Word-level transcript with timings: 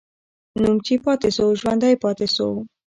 نوم 0.61 0.77
چې 0.85 0.93
پاتې 1.05 1.29
سو، 1.37 1.45
ژوندی 1.59 1.93
پاتې 2.03 2.27
سو. 2.35 2.47